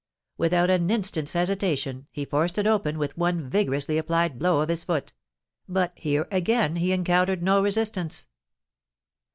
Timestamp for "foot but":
4.83-5.93